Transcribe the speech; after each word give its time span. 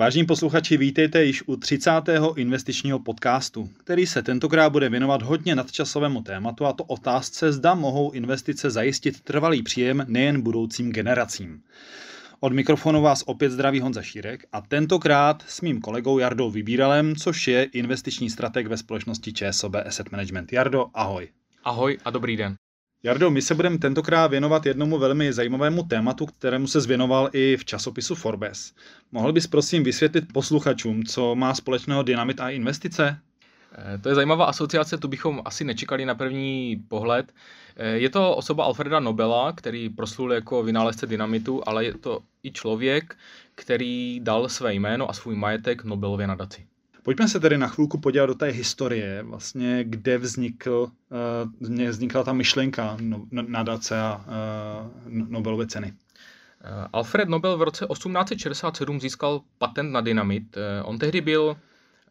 Vážení 0.00 0.26
posluchači, 0.26 0.76
vítejte 0.76 1.24
již 1.24 1.42
u 1.46 1.56
30. 1.56 1.90
investičního 2.36 2.98
podcastu, 2.98 3.70
který 3.78 4.06
se 4.06 4.22
tentokrát 4.22 4.70
bude 4.70 4.88
věnovat 4.88 5.22
hodně 5.22 5.54
nadčasovému 5.54 6.22
tématu 6.22 6.66
a 6.66 6.72
to 6.72 6.84
otázce, 6.84 7.52
zda 7.52 7.74
mohou 7.74 8.10
investice 8.10 8.70
zajistit 8.70 9.20
trvalý 9.20 9.62
příjem 9.62 10.04
nejen 10.08 10.40
budoucím 10.40 10.92
generacím. 10.92 11.62
Od 12.40 12.52
mikrofonu 12.52 13.02
vás 13.02 13.22
opět 13.26 13.50
zdraví 13.50 13.80
Honza 13.80 14.02
Šírek 14.02 14.44
a 14.52 14.60
tentokrát 14.60 15.44
s 15.48 15.60
mým 15.60 15.80
kolegou 15.80 16.18
Jardou 16.18 16.50
Vybíralem, 16.50 17.16
což 17.16 17.48
je 17.48 17.62
investiční 17.64 18.30
strateg 18.30 18.66
ve 18.66 18.76
společnosti 18.76 19.32
ČSOB 19.32 19.74
Asset 19.86 20.12
Management. 20.12 20.52
Jardo, 20.52 20.86
ahoj. 20.94 21.28
Ahoj 21.64 21.98
a 22.04 22.10
dobrý 22.10 22.36
den. 22.36 22.56
Jardo, 23.02 23.30
my 23.30 23.42
se 23.42 23.54
budeme 23.54 23.78
tentokrát 23.78 24.26
věnovat 24.26 24.66
jednomu 24.66 24.98
velmi 24.98 25.32
zajímavému 25.32 25.82
tématu, 25.82 26.26
kterému 26.26 26.66
se 26.66 26.80
zvěnoval 26.80 27.30
i 27.32 27.56
v 27.56 27.64
časopisu 27.64 28.14
Forbes. 28.14 28.74
Mohl 29.12 29.32
bys 29.32 29.46
prosím 29.46 29.84
vysvětlit 29.84 30.32
posluchačům, 30.32 31.04
co 31.04 31.34
má 31.34 31.54
společného 31.54 32.02
dynamit 32.02 32.40
a 32.40 32.50
investice? 32.50 33.18
Eh, 33.72 33.98
to 33.98 34.08
je 34.08 34.14
zajímavá 34.14 34.44
asociace, 34.44 34.98
tu 34.98 35.08
bychom 35.08 35.42
asi 35.44 35.64
nečekali 35.64 36.04
na 36.04 36.14
první 36.14 36.84
pohled. 36.88 37.32
Eh, 37.76 37.88
je 37.88 38.10
to 38.10 38.36
osoba 38.36 38.64
Alfreda 38.64 39.00
Nobela, 39.00 39.52
který 39.52 39.88
proslul 39.88 40.32
jako 40.32 40.62
vynálezce 40.62 41.06
dynamitu, 41.06 41.62
ale 41.66 41.84
je 41.84 41.94
to 41.94 42.20
i 42.42 42.52
člověk, 42.52 43.16
který 43.54 44.20
dal 44.22 44.48
své 44.48 44.74
jméno 44.74 45.10
a 45.10 45.12
svůj 45.12 45.36
majetek 45.36 45.84
Nobelově 45.84 46.26
nadaci. 46.26 46.69
Pojďme 47.02 47.28
se 47.28 47.40
tedy 47.40 47.58
na 47.58 47.68
chvilku 47.68 48.00
podívat 48.00 48.26
do 48.26 48.34
té 48.34 48.46
historie, 48.46 49.22
vlastně 49.22 49.84
kde 49.84 50.18
vznikl, 50.18 50.90
uh, 51.70 51.88
vznikla 51.88 52.24
ta 52.24 52.32
myšlenka 52.32 52.96
no, 53.00 53.26
nadace 53.30 54.00
a 54.00 54.24
uh, 54.26 55.12
Nobelovy 55.28 55.66
ceny. 55.66 55.92
Alfred 56.92 57.28
Nobel 57.28 57.56
v 57.56 57.62
roce 57.62 57.86
1867 57.86 59.00
získal 59.00 59.40
patent 59.58 59.92
na 59.92 60.00
dynamit. 60.00 60.58
On 60.84 60.98
tehdy 60.98 61.20
byl 61.20 61.56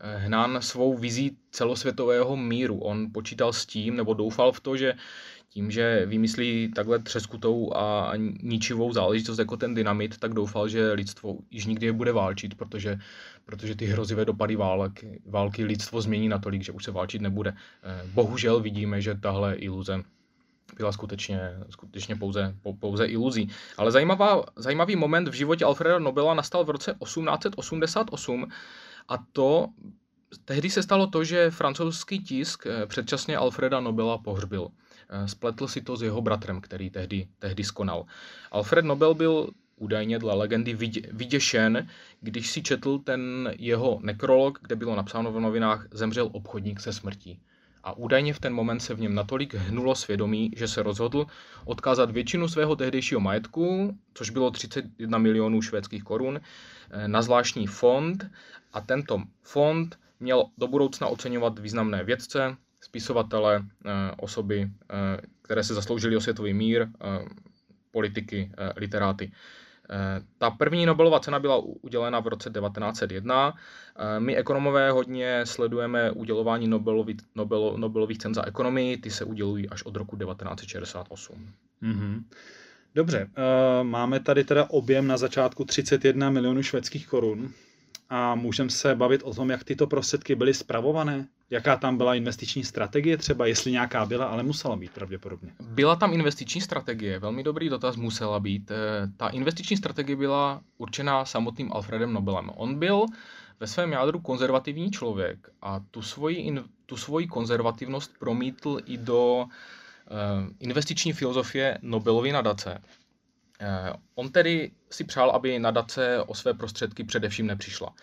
hnán 0.02 0.61
svou 0.61 0.97
vizí 0.97 1.38
celosvětového 1.52 2.36
míru. 2.36 2.80
On 2.80 3.11
počítal 3.11 3.53
s 3.53 3.66
tím, 3.66 3.95
nebo 3.95 4.14
doufal 4.14 4.52
v 4.52 4.59
to, 4.59 4.78
že 4.78 4.94
tím, 5.50 5.72
že 5.72 6.06
vymyslí 6.06 6.72
takhle 6.75 7.00
třeskutou 7.00 7.73
a 7.75 8.14
ničivou 8.41 8.94
záležitost 8.94 9.39
jako 9.39 9.58
ten 9.58 9.73
dynamit, 9.73 10.17
tak 10.17 10.33
doufal, 10.33 10.67
že 10.69 10.91
lidstvo 10.91 11.38
již 11.52 11.66
nikdy 11.66 11.91
bude 11.91 12.11
válčit, 12.11 12.56
protože, 12.56 13.00
protože 13.45 13.75
ty 13.75 13.86
hrozivé 13.86 14.25
dopady 14.25 14.56
války, 14.56 15.22
války 15.25 15.64
lidstvo 15.64 16.02
změní 16.02 16.30
natolik, 16.30 16.63
že 16.63 16.72
už 16.72 16.84
se 16.84 16.91
válčit 16.91 17.22
nebude. 17.22 17.53
Eh, 17.84 18.02
bohužel 18.13 18.59
vidíme, 18.59 19.02
že 19.02 19.16
tahle 19.16 19.56
iluze 19.56 20.03
byla 20.78 20.91
skutečně, 20.91 21.39
skutečně 21.69 22.16
pouze, 22.16 22.56
pouze 22.80 23.06
iluzí. 23.06 23.50
Ale 23.78 23.91
zajímavá, 23.91 24.44
zajímavý 24.56 24.95
moment 24.95 25.28
v 25.28 25.34
životě 25.34 25.66
Alfreda 25.66 26.00
Nobela 26.00 26.34
nastal 26.34 26.63
v 26.63 26.69
roce 26.69 26.95
1888 27.03 28.47
a 29.10 29.18
to 29.34 29.68
tehdy 30.46 30.70
se 30.70 30.84
stalo 30.84 31.08
to, 31.08 31.24
že 31.24 31.52
francouzský 31.52 32.20
tisk 32.20 32.66
eh, 32.66 32.86
předčasně 32.86 33.38
Alfreda 33.38 33.80
Nobela 33.80 34.18
pohřbil. 34.18 34.70
Eh, 35.10 35.28
spletl 35.28 35.68
si 35.68 35.82
to 35.82 35.98
s 35.98 36.02
jeho 36.02 36.22
bratrem, 36.22 36.62
který 36.62 36.90
tehdy, 36.90 37.28
tehdy 37.40 37.64
skonal. 37.64 38.06
Alfred 38.52 38.86
Nobel 38.86 39.14
byl 39.14 39.50
údajně 39.76 40.20
dle 40.20 40.34
legendy 40.34 40.74
vyděšen, 41.12 41.88
když 42.22 42.52
si 42.52 42.64
četl 42.64 43.00
ten 43.00 43.54
jeho 43.58 44.00
nekrolog, 44.04 44.60
kde 44.62 44.76
bylo 44.76 44.96
napsáno 44.96 45.32
v 45.32 45.40
novinách 45.40 45.88
zemřel 45.92 46.30
obchodník 46.32 46.80
se 46.80 46.94
smrtí. 46.94 47.40
A 47.83 47.97
údajně 47.97 48.33
v 48.33 48.39
ten 48.39 48.53
moment 48.53 48.80
se 48.80 48.94
v 48.94 48.99
něm 48.99 49.16
natolik 49.16 49.53
hnulo 49.53 49.95
svědomí, 49.95 50.52
že 50.55 50.67
se 50.67 50.83
rozhodl 50.83 51.25
odkázat 51.66 52.11
většinu 52.11 52.47
svého 52.47 52.75
tehdejšího 52.75 53.19
majetku, 53.19 53.97
což 54.13 54.29
bylo 54.29 54.51
31 54.51 55.17
milionů 55.17 55.62
švédských 55.62 56.03
korun, 56.03 56.39
eh, 56.39 57.07
na 57.07 57.22
zvláštní 57.22 57.68
fond 57.68 58.29
a 58.73 58.81
tento 58.81 59.23
fond 59.41 60.00
měl 60.19 60.45
do 60.57 60.68
budoucna 60.68 61.07
oceňovat 61.07 61.59
významné 61.59 62.03
vědce, 62.03 62.56
spisovatele, 62.81 63.63
eh, 63.85 63.89
osoby, 64.18 64.69
eh, 64.69 65.22
které 65.41 65.63
se 65.63 65.73
zasloužily 65.73 66.16
o 66.18 66.22
světový 66.22 66.53
mír, 66.53 66.88
politiky, 67.91 68.51
literáty. 68.75 69.31
Ta 70.38 70.51
první 70.51 70.85
Nobelova 70.85 71.19
cena 71.19 71.39
byla 71.39 71.57
udělena 71.57 72.19
v 72.19 72.27
roce 72.27 72.50
1901. 72.50 73.53
My 74.19 74.38
ekonomové 74.38 74.91
hodně 74.91 75.45
sledujeme 75.45 76.11
udělování 76.11 76.67
Nobelovi, 76.67 77.16
Nobel, 77.35 77.73
Nobelových 77.77 78.17
cen 78.17 78.33
za 78.33 78.47
ekonomii, 78.47 78.97
ty 78.97 79.11
se 79.11 79.25
udělují 79.25 79.69
až 79.69 79.83
od 79.83 79.95
roku 79.95 80.17
1968. 80.17 81.50
Mm-hmm. 81.83 82.23
Dobře, 82.95 83.29
máme 83.83 84.19
tady 84.19 84.44
teda 84.44 84.69
objem 84.69 85.07
na 85.07 85.17
začátku 85.17 85.66
31 85.66 86.29
milionů 86.29 86.63
švédských 86.63 87.07
korun 87.07 87.53
a 88.09 88.36
můžeme 88.36 88.70
se 88.70 88.96
bavit 88.96 89.22
o 89.24 89.34
tom, 89.34 89.50
jak 89.50 89.64
tyto 89.64 89.88
prostředky 89.88 90.36
byly 90.36 90.53
spravované? 90.53 91.28
Jaká 91.50 91.78
tam 91.78 91.97
byla 91.97 92.16
investiční 92.16 92.64
strategie 92.64 93.18
třeba, 93.18 93.46
jestli 93.46 93.72
nějaká 93.72 94.06
byla, 94.06 94.25
ale 94.25 94.44
musela 94.44 94.75
být 94.75 94.92
pravděpodobně. 94.92 95.52
Byla 95.62 95.96
tam 95.96 96.14
investiční 96.14 96.62
strategie, 96.62 97.19
velmi 97.19 97.44
dobrý 97.44 97.69
dotaz 97.69 97.96
musela 97.96 98.40
být. 98.40 98.72
Eh, 98.72 98.75
ta 99.18 99.28
investiční 99.28 99.78
strategie 99.78 100.16
byla 100.16 100.62
určená 100.78 101.25
samotným 101.25 101.74
Alfredem 101.74 102.14
Nobelem. 102.14 102.52
On 102.56 102.80
byl 102.80 103.06
ve 103.59 103.68
svém 103.68 103.92
jádru 103.92 104.19
konzervativní 104.19 104.92
člověk 104.92 105.50
a 105.62 105.80
tu 105.92 106.02
svoji, 106.02 106.62
tu 106.86 106.98
svoji 106.98 107.28
konzervativnost 107.28 108.19
promítl 108.19 108.80
i 108.86 108.98
do 108.98 109.46
eh, 109.46 110.12
investiční 110.59 111.14
filozofie 111.14 111.78
Nobelovy 111.81 112.31
nadace. 112.31 112.81
Eh, 113.62 113.94
on 114.16 114.31
tedy 114.31 114.72
si 114.90 115.03
přál, 115.03 115.31
aby 115.31 115.59
nadace 115.59 116.24
o 116.24 116.36
své 116.36 116.53
prostředky 116.53 117.03
především 117.03 117.47
nepřišla. 117.47 117.94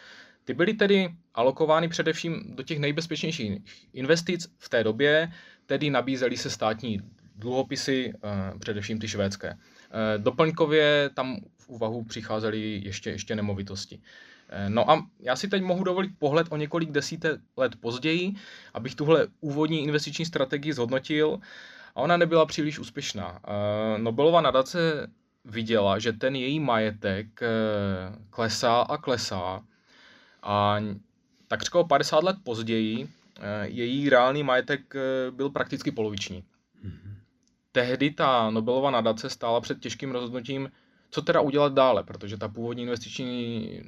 Ty 0.45 0.55
byly 0.55 0.75
tedy 0.75 1.15
alokovány 1.35 1.89
především 1.89 2.57
do 2.57 2.63
těch 2.63 2.79
nejbezpečnějších 2.79 3.59
investic 3.93 4.47
v 4.59 4.69
té 4.69 4.85
době, 4.85 5.33
tedy 5.67 5.91
nabízely 5.91 6.37
se 6.37 6.51
státní 6.51 7.01
dluhopisy, 7.37 8.13
eh, 8.15 8.59
především 8.59 8.99
ty 8.99 9.09
švédské. 9.09 9.49
Eh, 9.51 10.19
doplňkově 10.19 11.11
tam 11.15 11.37
v 11.59 11.69
úvahu 11.69 12.05
přicházely 12.05 12.81
ještě, 12.85 13.11
ještě 13.11 13.37
nemovitosti. 13.37 14.01
No 14.69 14.91
a 14.91 15.07
já 15.21 15.37
si 15.37 15.49
teď 15.49 15.63
mohu 15.63 15.85
dovolit 15.85 16.11
pohled 16.19 16.47
o 16.51 16.57
několik 16.57 16.91
desítek 16.91 17.41
let 17.57 17.77
později, 17.81 18.33
abych 18.75 18.95
tuhle 18.95 19.27
úvodní 19.41 19.83
investiční 19.83 20.25
strategii 20.25 20.73
zhodnotil 20.73 21.39
a 21.95 22.01
ona 22.01 22.17
nebyla 22.17 22.47
příliš 22.47 22.79
úspěšná. 22.79 23.41
Nobelova 23.97 24.41
nadace 24.41 25.07
viděla, 25.47 25.99
že 25.99 26.13
ten 26.13 26.37
její 26.37 26.61
majetek 26.61 27.43
eh, 27.43 27.49
klesá 28.31 28.81
a 28.81 28.97
klesá 28.97 29.63
a 30.43 30.77
takřka 31.49 31.79
o 31.79 31.85
50 31.85 32.25
let 32.25 32.37
později 32.45 33.09
eh, 33.39 33.69
její 33.69 34.11
reálný 34.11 34.43
majetek 34.43 34.95
eh, 34.95 35.31
byl 35.31 35.51
prakticky 35.51 35.91
poloviční. 35.91 36.45
Mm-hmm. 36.85 37.15
Tehdy 37.73 38.11
ta 38.11 38.51
Nobelova 38.51 38.91
nadace 38.91 39.31
stála 39.31 39.61
před 39.61 39.81
těžkým 39.81 40.11
rozhodnutím, 40.11 40.71
co 41.11 41.23
teda 41.23 41.41
udělat 41.41 41.73
dále, 41.73 42.03
protože 42.03 42.37
ta 42.37 42.49
původní 42.49 42.83
investiční 42.83 43.81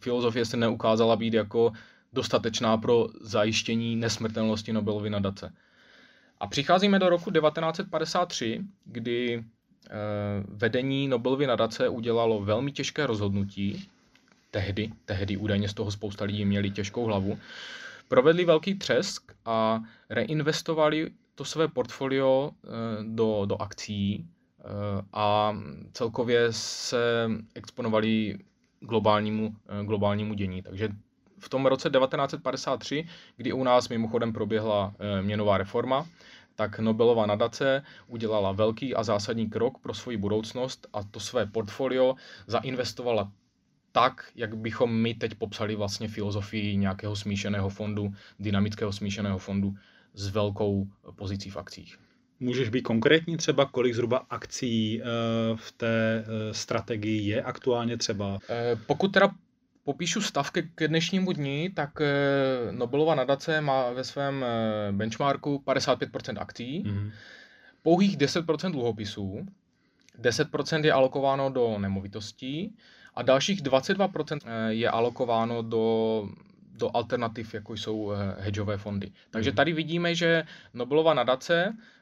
filozofie 0.00 0.44
se 0.44 0.56
neukázala 0.56 1.16
být 1.16 1.34
jako 1.34 1.72
dostatečná 2.12 2.76
pro 2.76 3.06
zajištění 3.20 3.96
nesmrtelnosti 3.96 4.72
Nobelovy 4.72 5.10
nadace. 5.10 5.52
A 6.40 6.46
přicházíme 6.46 6.98
do 6.98 7.08
roku 7.08 7.30
1953, 7.30 8.60
kdy 8.84 9.44
vedení 10.48 11.08
Nobelovy 11.08 11.46
nadace 11.46 11.88
udělalo 11.88 12.40
velmi 12.40 12.72
těžké 12.72 13.06
rozhodnutí, 13.06 13.88
tehdy, 14.50 14.90
tehdy 15.04 15.36
údajně 15.36 15.68
z 15.68 15.74
toho 15.74 15.90
spousta 15.90 16.24
lidí 16.24 16.44
měli 16.44 16.70
těžkou 16.70 17.04
hlavu, 17.04 17.38
provedli 18.08 18.44
velký 18.44 18.74
třesk 18.74 19.32
a 19.44 19.80
reinvestovali 20.10 21.10
to 21.34 21.44
své 21.44 21.68
portfolio 21.68 22.50
eh, 22.50 22.68
do, 23.02 23.42
do 23.46 23.62
akcí 23.62 24.26
eh, 24.58 24.62
a 25.12 25.56
celkově 25.92 26.52
se 26.52 27.30
exponovali 27.54 28.38
globálnímu, 28.80 29.56
globálnímu 29.82 30.34
dění. 30.34 30.62
Takže 30.62 30.88
v 31.38 31.48
tom 31.48 31.66
roce 31.66 31.90
1953, 31.90 33.06
kdy 33.36 33.52
u 33.52 33.64
nás 33.64 33.88
mimochodem 33.88 34.32
proběhla 34.32 34.94
měnová 35.22 35.58
reforma, 35.58 36.06
tak 36.60 36.78
Nobelova 36.78 37.26
nadace 37.26 37.82
udělala 38.06 38.52
velký 38.52 38.94
a 38.94 39.02
zásadní 39.02 39.50
krok 39.50 39.78
pro 39.78 39.94
svoji 39.94 40.16
budoucnost 40.16 40.86
a 40.92 41.02
to 41.02 41.20
své 41.20 41.46
portfolio 41.46 42.14
zainvestovala 42.46 43.32
tak, 43.92 44.28
jak 44.34 44.56
bychom 44.56 44.92
my 44.92 45.14
teď 45.14 45.34
popsali 45.34 45.76
vlastně 45.76 46.08
filozofii 46.08 46.76
nějakého 46.76 47.16
smíšeného 47.16 47.68
fondu, 47.68 48.12
dynamického 48.38 48.92
smíšeného 48.92 49.38
fondu 49.38 49.74
s 50.14 50.28
velkou 50.28 50.88
pozicí 51.16 51.50
v 51.50 51.56
akcích. 51.56 51.98
Můžeš 52.40 52.68
být 52.68 52.82
konkrétní 52.82 53.36
třeba, 53.36 53.64
kolik 53.64 53.94
zhruba 53.94 54.26
akcí 54.30 55.00
eh, 55.00 55.04
v 55.56 55.72
té 55.72 56.24
eh, 56.24 56.54
strategii 56.54 57.28
je 57.28 57.42
aktuálně 57.42 57.96
třeba? 57.96 58.38
Eh, 58.50 58.76
pokud 58.86 59.08
teda 59.08 59.30
popíšu 59.84 60.20
stav 60.20 60.50
ke, 60.50 60.62
ke 60.62 60.88
dnešnímu 60.88 61.32
dni, 61.32 61.70
tak 61.74 62.00
eh, 62.00 62.72
Nobelova 62.72 63.14
nadace 63.14 63.60
má 63.60 63.90
ve 63.90 64.04
svém 64.04 64.44
eh, 64.44 64.92
benchmarku 64.92 65.62
55% 65.66 66.38
akcí, 66.38 66.82
mm-hmm. 66.82 67.10
pouhých 67.82 68.16
10% 68.16 68.72
dluhopisů, 68.72 69.46
10% 70.22 70.84
je 70.84 70.92
alokováno 70.92 71.50
do 71.50 71.78
nemovitostí 71.78 72.76
a 73.14 73.22
dalších 73.22 73.62
22% 73.62 74.38
je 74.68 74.88
alokováno 74.90 75.62
do 75.62 76.28
do 76.80 76.96
alternativ, 76.96 77.54
jako 77.54 77.72
jsou 77.72 78.12
hedžové 78.38 78.76
fondy. 78.76 79.12
Takže 79.30 79.50
mhm. 79.50 79.56
tady 79.56 79.72
vidíme, 79.72 80.14
že 80.14 80.44
Nobelova 80.74 81.14
nadace 81.14 81.76
Eh, 81.76 81.99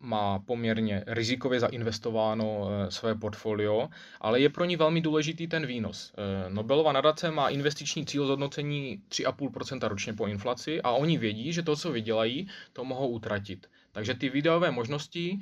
má 0.00 0.38
poměrně 0.38 1.04
rizikově 1.06 1.60
zainvestováno 1.60 2.68
eh, 2.70 2.90
své 2.90 3.14
portfolio, 3.14 3.88
ale 4.20 4.40
je 4.40 4.48
pro 4.48 4.64
ní 4.64 4.76
velmi 4.76 5.00
důležitý 5.00 5.46
ten 5.46 5.66
výnos. 5.66 6.12
Eh, 6.16 6.50
Nobelova 6.50 6.92
nadace 6.92 7.30
má 7.30 7.48
investiční 7.48 8.06
cíl 8.06 8.26
zhodnocení 8.26 9.02
3,5% 9.08 9.88
ročně 9.88 10.12
po 10.12 10.26
inflaci 10.26 10.82
a 10.82 10.90
oni 10.90 11.18
vědí, 11.18 11.52
že 11.52 11.62
to, 11.62 11.76
co 11.76 11.92
vydělají, 11.92 12.48
to 12.72 12.84
mohou 12.84 13.08
utratit. 13.08 13.70
Takže 13.92 14.14
ty 14.14 14.28
videové 14.28 14.70
možnosti 14.70 15.38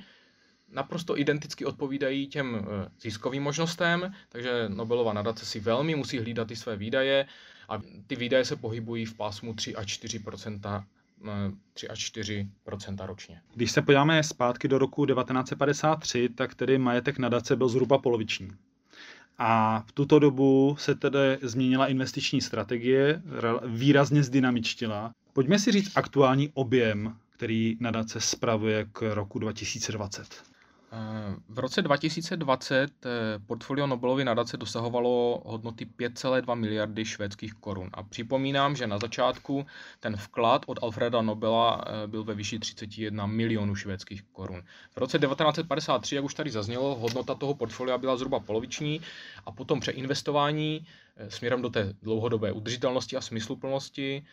naprosto 0.68 1.18
identicky 1.18 1.64
odpovídají 1.64 2.26
těm 2.26 2.66
ziskovým 3.00 3.42
možnostem, 3.42 4.14
takže 4.28 4.68
Nobelova 4.68 5.12
nadace 5.12 5.46
si 5.46 5.60
velmi 5.60 5.94
musí 5.94 6.18
hlídat 6.18 6.48
ty 6.48 6.56
své 6.56 6.76
výdaje 6.76 7.26
a 7.68 7.82
ty 8.06 8.16
výdaje 8.16 8.44
se 8.44 8.56
pohybují 8.56 9.04
v 9.04 9.14
pásmu 9.14 9.54
3 9.54 9.76
až 9.76 9.86
4 9.86 10.18
3 11.72 11.88
až 11.88 11.98
4 11.98 12.48
ročně. 13.00 13.40
Když 13.54 13.72
se 13.72 13.82
podíváme 13.82 14.22
zpátky 14.22 14.68
do 14.68 14.78
roku 14.78 15.06
1953, 15.06 16.28
tak 16.28 16.54
tedy 16.54 16.78
majetek 16.78 17.18
nadace 17.18 17.56
byl 17.56 17.68
zhruba 17.68 17.98
poloviční. 17.98 18.50
A 19.38 19.80
v 19.86 19.92
tuto 19.92 20.18
dobu 20.18 20.76
se 20.78 20.94
tedy 20.94 21.38
změnila 21.42 21.86
investiční 21.86 22.40
strategie, 22.40 23.22
výrazně 23.66 24.22
zdynamičtila. 24.22 25.12
Pojďme 25.32 25.58
si 25.58 25.72
říct 25.72 25.96
aktuální 25.96 26.50
objem, 26.54 27.16
který 27.30 27.76
nadace 27.80 28.20
spravuje 28.20 28.86
k 28.92 29.14
roku 29.14 29.38
2020. 29.38 30.55
V 31.48 31.58
roce 31.58 31.82
2020 31.82 33.06
eh, 33.06 33.10
portfolio 33.46 33.86
Nobelovy 33.86 34.24
nadace 34.24 34.56
dosahovalo 34.56 35.42
hodnoty 35.46 35.84
5,2 35.84 36.54
miliardy 36.54 37.04
švédských 37.04 37.54
korun. 37.54 37.90
A 37.94 38.02
připomínám, 38.02 38.76
že 38.76 38.86
na 38.86 38.98
začátku 38.98 39.66
ten 40.00 40.16
vklad 40.16 40.62
od 40.66 40.78
Alfreda 40.82 41.22
Nobela 41.22 41.84
eh, 41.86 42.06
byl 42.06 42.24
ve 42.24 42.34
výši 42.34 42.58
31 42.58 43.26
milionů 43.26 43.74
švédských 43.74 44.22
korun. 44.22 44.62
V 44.90 44.96
roce 44.96 45.18
1953, 45.18 46.14
jak 46.14 46.24
už 46.24 46.34
tady 46.34 46.50
zaznělo, 46.50 46.94
hodnota 46.94 47.34
toho 47.34 47.54
portfolia 47.54 47.98
byla 47.98 48.16
zhruba 48.16 48.40
poloviční 48.40 49.00
a 49.46 49.52
potom 49.52 49.80
přeinvestování 49.80 50.86
eh, 51.16 51.30
směrem 51.30 51.62
do 51.62 51.70
té 51.70 51.92
dlouhodobé 52.02 52.52
udržitelnosti 52.52 53.16
a 53.16 53.20
smysluplnosti 53.20 54.24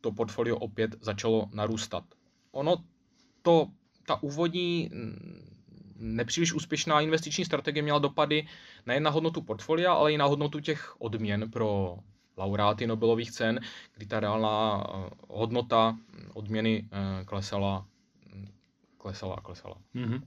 to 0.00 0.12
portfolio 0.12 0.56
opět 0.56 0.96
začalo 1.00 1.48
narůstat. 1.52 2.04
Ono 2.52 2.76
to, 3.42 3.66
ta 4.06 4.22
úvodní 4.22 4.90
nepříliš 6.00 6.52
úspěšná 6.52 7.00
investiční 7.00 7.44
strategie 7.44 7.82
měla 7.82 7.98
dopady 7.98 8.46
nejen 8.86 9.02
na 9.02 9.10
hodnotu 9.10 9.42
portfolia, 9.42 9.92
ale 9.92 10.12
i 10.12 10.18
na 10.18 10.24
hodnotu 10.24 10.60
těch 10.60 10.94
odměn 10.98 11.50
pro 11.50 11.98
laureáty 12.36 12.86
Nobelových 12.86 13.30
cen, 13.30 13.60
kdy 13.96 14.06
ta 14.06 14.20
reálná 14.20 14.86
eh, 14.88 15.10
hodnota 15.28 15.98
odměny 16.34 16.88
eh, 16.92 17.24
klesala, 17.24 17.86
klesala 18.98 19.34
a 19.34 19.40
klesala. 19.40 19.76
Mm-hmm. 19.94 20.22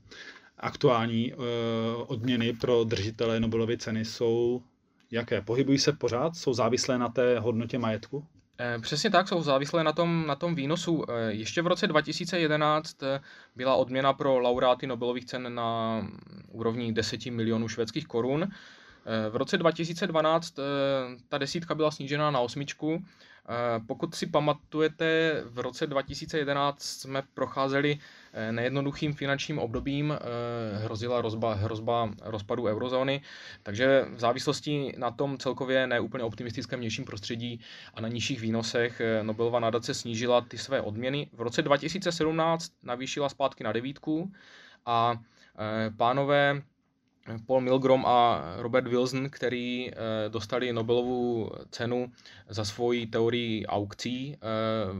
Aktuální 0.57 1.33
uh, 1.33 1.39
odměny 2.07 2.53
pro 2.53 2.83
držitele 2.83 3.39
Nobelovy 3.39 3.77
ceny 3.77 4.05
jsou 4.05 4.63
jaké? 5.11 5.41
Pohybují 5.41 5.77
se 5.77 5.93
pořád? 5.93 6.35
Jsou 6.35 6.53
závislé 6.53 6.97
na 6.97 7.09
té 7.09 7.39
hodnotě 7.39 7.79
majetku? 7.79 8.27
Eh, 8.59 8.79
přesně 8.79 9.09
tak, 9.09 9.27
jsou 9.27 9.41
závislé 9.41 9.83
na 9.83 9.91
tom, 9.91 10.27
na 10.27 10.35
tom 10.35 10.55
výnosu. 10.55 11.03
Eh, 11.09 11.31
ještě 11.31 11.61
v 11.61 11.67
roce 11.67 11.87
2011 11.87 13.03
eh, 13.03 13.21
byla 13.55 13.75
odměna 13.75 14.13
pro 14.13 14.39
laureáty 14.39 14.87
Nobelových 14.87 15.25
cen 15.25 15.55
na 15.55 16.01
úrovni 16.51 16.93
10 16.93 17.25
milionů 17.25 17.67
švédských 17.67 18.07
korun. 18.07 18.47
V 19.29 19.35
roce 19.35 19.57
2012 19.57 20.55
ta 21.29 21.37
desítka 21.37 21.75
byla 21.75 21.91
snížena 21.91 22.31
na 22.31 22.39
osmičku. 22.39 23.05
Pokud 23.87 24.15
si 24.15 24.27
pamatujete, 24.27 25.41
v 25.45 25.59
roce 25.59 25.87
2011 25.87 26.83
jsme 26.83 27.23
procházeli 27.33 27.99
Eh, 28.35 28.51
nejednoduchým 28.51 29.13
finančním 29.13 29.59
obdobím 29.59 30.11
eh, 30.11 30.77
hrozila 30.77 31.17
hrozba, 31.17 31.53
hrozba 31.53 32.09
rozpadu 32.21 32.63
eurozóny, 32.65 33.21
takže 33.63 34.05
v 34.15 34.19
závislosti 34.19 34.93
na 34.97 35.11
tom 35.11 35.37
celkově 35.37 35.87
neúplně 35.87 36.23
optimistickém 36.23 36.79
vnějším 36.79 37.05
prostředí 37.05 37.59
a 37.93 38.01
na 38.01 38.07
nižších 38.07 38.41
výnosech 38.41 39.01
eh, 39.01 39.23
Nobelova 39.23 39.59
nadace 39.59 39.93
snížila 39.93 40.41
ty 40.41 40.57
své 40.57 40.81
odměny. 40.81 41.29
V 41.33 41.41
roce 41.41 41.61
2017 41.61 42.71
navýšila 42.83 43.29
zpátky 43.29 43.63
na 43.63 43.71
devítku 43.71 44.31
a 44.85 45.15
pánové 45.97 46.61
Paul 47.45 47.61
Milgrom 47.61 48.05
a 48.05 48.43
Robert 48.57 48.87
Wilson, 48.87 49.29
který 49.29 49.91
eh, 49.91 49.95
dostali 50.29 50.73
Nobelovu 50.73 51.51
cenu 51.69 52.11
za 52.49 52.65
svoji 52.65 53.07
teorii 53.07 53.65
aukcí 53.65 54.35
eh, 54.35 54.37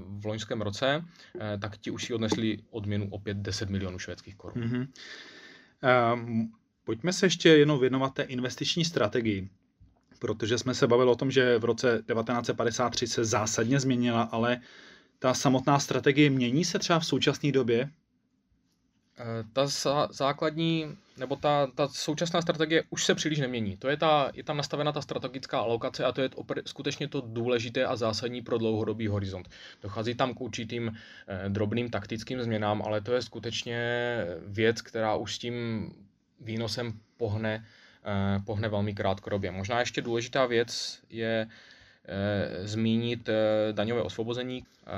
v 0.08 0.25
loňském 0.25 0.62
roce, 0.62 1.06
eh, 1.40 1.58
tak 1.58 1.78
ti 1.78 1.92
už 1.92 2.06
si 2.06 2.14
odnesli 2.14 2.58
odměnu 2.70 3.08
opět 3.12 3.38
10 3.38 3.70
milionů 3.70 4.00
švédských 4.00 4.36
korun. 4.36 4.64
Mm-hmm. 4.64 4.88
Um, 6.14 6.54
pojďme 6.84 7.14
se 7.14 7.25
ještě 7.25 7.50
jenom 7.50 7.80
věnovat 7.80 8.14
té 8.14 8.24
investiční 8.24 8.86
strategii, 8.86 9.50
protože 10.19 10.58
jsme 10.58 10.74
se 10.74 10.88
bavili 10.88 11.12
o 11.12 11.16
tom, 11.16 11.31
že 11.31 11.60
v 11.60 11.66
roce 11.66 12.04
1953 12.14 13.08
se 13.08 13.26
zásadně 13.26 13.80
změnila, 13.80 14.22
ale 14.22 14.62
ta 15.19 15.34
samotná 15.34 15.80
strategie 15.80 16.30
mění 16.30 16.66
se 16.66 16.80
třeba 16.80 17.00
v 17.00 17.06
současné 17.06 17.52
době? 17.52 17.90
Ta 19.54 19.68
základní 20.10 20.98
nebo 21.18 21.36
ta, 21.36 21.68
ta 21.75 21.88
současná 21.88 22.42
strategie 22.42 22.83
už 22.89 23.06
se 23.06 23.15
příliš 23.15 23.39
nemění. 23.39 23.77
To 23.77 23.89
je, 23.89 23.98
ta, 23.98 24.31
je 24.33 24.44
tam 24.44 24.57
nastavena 24.57 24.92
ta 24.92 25.01
strategická 25.01 25.60
alokace 25.60 26.06
a 26.06 26.12
to 26.12 26.21
je 26.21 26.30
opr- 26.30 26.62
skutečně 26.65 27.07
to 27.07 27.21
důležité 27.21 27.86
a 27.86 27.95
zásadní 27.95 28.42
pro 28.42 28.57
dlouhodobý 28.57 29.07
horizont. 29.07 29.50
Dochází 29.81 30.15
tam 30.15 30.33
k 30.33 30.42
určitým 30.42 30.92
eh, 31.27 31.50
drobným 31.50 31.89
taktickým 31.89 32.44
změnám, 32.44 32.81
ale 32.86 33.01
to 33.01 33.13
je 33.13 33.21
skutečně 33.21 33.77
věc, 34.48 34.81
která 34.81 35.15
už 35.15 35.36
s 35.36 35.39
tím 35.39 35.89
výnosem 36.42 36.94
pohne, 37.18 37.66
eh, 38.06 38.39
pohne 38.45 38.69
velmi 38.69 38.94
krátkodobě. 38.94 39.51
Možná 39.51 39.80
ještě 39.80 40.01
důležitá 40.01 40.45
věc 40.45 41.00
je 41.09 41.48
zmínit 42.64 43.30
eh, 43.30 43.74
daňové 43.74 44.02
osvobození, 44.02 44.66
eh, 44.88 44.92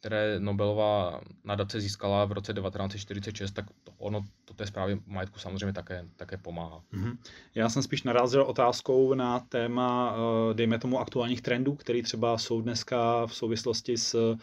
které 0.00 0.40
Nobelová 0.40 1.20
nadace 1.44 1.80
získala 1.80 2.24
v 2.24 2.32
roce 2.32 2.54
1946, 2.54 3.50
tak 3.50 3.64
ono 3.98 4.24
to 4.44 4.54
té 4.54 4.66
zprávě 4.66 4.98
majetku 5.06 5.38
samozřejmě 5.38 5.72
také, 5.72 6.04
také 6.16 6.36
pomáhá. 6.36 6.82
Mm-hmm. 6.92 7.16
Já 7.54 7.68
jsem 7.68 7.82
spíš 7.82 8.02
narazil 8.02 8.42
otázkou 8.42 9.14
na 9.14 9.40
téma, 9.40 10.16
dejme 10.52 10.78
tomu, 10.78 11.00
aktuálních 11.00 11.42
trendů, 11.42 11.74
které 11.74 12.02
třeba 12.02 12.38
jsou 12.38 12.60
dneska 12.60 13.26
v 13.26 13.34
souvislosti 13.34 13.96
s 13.96 14.14
Eh, 14.14 14.38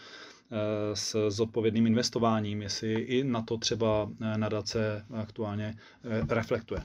s 0.93 1.29
zodpovědným 1.29 1.88
investováním, 1.88 2.62
jestli 2.62 2.93
i 2.93 3.24
na 3.24 3.41
to 3.41 3.58
třeba 3.58 4.10
eh, 4.22 4.38
nadace 4.38 5.05
aktuálně 5.13 5.75
eh, 6.03 6.36
reflektuje. 6.36 6.81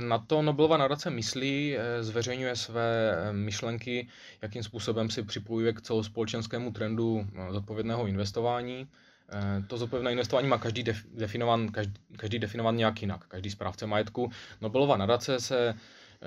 Na 0.00 0.18
to 0.18 0.42
Nobelova 0.42 0.76
nadace 0.76 1.10
myslí, 1.10 1.76
zveřejňuje 2.00 2.56
své 2.56 3.16
myšlenky, 3.32 4.08
jakým 4.42 4.62
způsobem 4.62 5.10
si 5.10 5.22
připojuje 5.22 5.72
k 5.72 5.80
celospolečenskému 5.80 6.72
trendu 6.72 7.26
zodpovědného 7.50 8.06
investování. 8.06 8.88
To 9.66 9.78
zodpovědné 9.78 10.12
investování 10.12 10.48
má 10.48 10.58
každý 10.58 10.84
definovan, 11.14 11.68
každý, 11.68 11.92
každý 12.16 12.38
definovan 12.38 12.76
nějak 12.76 13.02
jinak, 13.02 13.24
každý 13.28 13.50
správce 13.50 13.86
majetku. 13.86 14.30
Nobelova 14.60 14.96
nadace 14.96 15.40
se 15.40 15.74